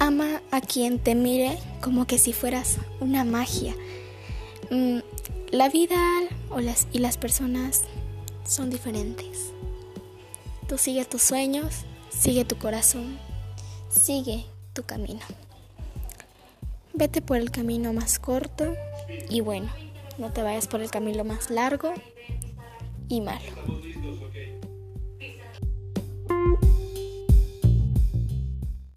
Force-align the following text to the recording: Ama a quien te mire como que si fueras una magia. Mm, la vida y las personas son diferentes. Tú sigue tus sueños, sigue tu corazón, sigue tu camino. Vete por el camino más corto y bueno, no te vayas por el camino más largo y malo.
Ama 0.00 0.40
a 0.50 0.62
quien 0.62 0.98
te 0.98 1.14
mire 1.14 1.58
como 1.82 2.06
que 2.06 2.18
si 2.18 2.32
fueras 2.32 2.78
una 3.00 3.22
magia. 3.22 3.76
Mm, 4.70 5.00
la 5.52 5.68
vida 5.68 5.96
y 6.90 6.98
las 7.00 7.16
personas 7.18 7.82
son 8.44 8.70
diferentes. 8.70 9.52
Tú 10.66 10.78
sigue 10.78 11.04
tus 11.04 11.20
sueños, 11.20 11.84
sigue 12.08 12.46
tu 12.46 12.56
corazón, 12.56 13.18
sigue 13.90 14.46
tu 14.72 14.84
camino. 14.84 15.20
Vete 16.94 17.20
por 17.20 17.36
el 17.36 17.50
camino 17.50 17.92
más 17.92 18.18
corto 18.18 18.74
y 19.28 19.42
bueno, 19.42 19.68
no 20.16 20.32
te 20.32 20.42
vayas 20.42 20.66
por 20.66 20.80
el 20.80 20.90
camino 20.90 21.24
más 21.24 21.50
largo 21.50 21.92
y 23.08 23.20
malo. 23.20 23.50